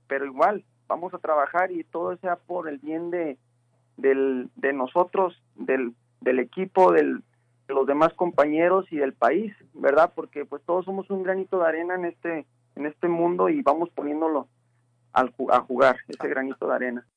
pero 0.07 0.25
igual 0.25 0.63
vamos 0.87 1.13
a 1.13 1.19
trabajar 1.19 1.71
y 1.71 1.83
todo 1.83 2.15
sea 2.17 2.35
por 2.35 2.67
el 2.67 2.77
bien 2.77 3.09
de, 3.09 3.37
del, 3.97 4.49
de 4.55 4.73
nosotros, 4.73 5.41
del, 5.55 5.93
del 6.21 6.39
equipo, 6.39 6.91
del, 6.91 7.23
de 7.67 7.73
los 7.73 7.87
demás 7.87 8.13
compañeros 8.13 8.85
y 8.91 8.97
del 8.97 9.13
país, 9.13 9.53
¿verdad? 9.73 10.11
Porque 10.15 10.45
pues 10.45 10.61
todos 10.63 10.85
somos 10.85 11.09
un 11.09 11.23
granito 11.23 11.59
de 11.59 11.67
arena 11.67 11.95
en 11.95 12.05
este, 12.05 12.45
en 12.75 12.85
este 12.85 13.07
mundo 13.07 13.49
y 13.49 13.61
vamos 13.61 13.89
poniéndolo 13.89 14.47
al, 15.13 15.33
a 15.49 15.59
jugar 15.61 15.97
ese 16.07 16.27
granito 16.27 16.67
de 16.67 16.73
arena. 16.73 17.07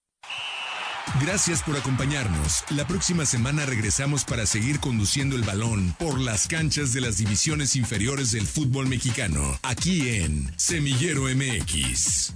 Gracias 1.20 1.62
por 1.62 1.76
acompañarnos. 1.76 2.64
La 2.70 2.86
próxima 2.86 3.24
semana 3.24 3.64
regresamos 3.64 4.24
para 4.24 4.44
seguir 4.44 4.80
conduciendo 4.80 5.36
el 5.36 5.42
balón 5.42 5.94
por 5.98 6.20
las 6.20 6.46
canchas 6.46 6.92
de 6.92 7.00
las 7.00 7.16
divisiones 7.16 7.74
inferiores 7.74 8.32
del 8.32 8.46
fútbol 8.46 8.86
mexicano, 8.86 9.58
aquí 9.62 10.08
en 10.10 10.52
Semillero 10.56 11.22
MX. 11.22 12.34